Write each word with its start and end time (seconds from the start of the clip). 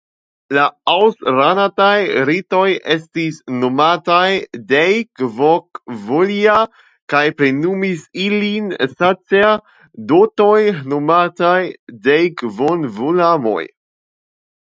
La 0.57 0.61
ausranaj 0.91 1.89
ritoj 2.29 2.63
estis 2.95 3.37
nomataj 3.57 4.23
deivokvolia 4.71 6.57
kaj 7.15 7.23
plenumis 7.43 8.07
ilin 8.25 8.73
sacerdotoj 8.95 10.59
nomataj 10.95 11.61
deivokvolamoj. 12.11 13.63